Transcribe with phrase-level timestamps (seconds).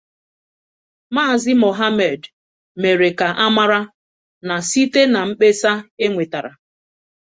[1.13, 2.21] Maazị Mọhammed
[2.81, 3.81] mèrè ka a mara
[4.47, 5.71] na site na mkpesa
[6.03, 6.51] e nwètàrà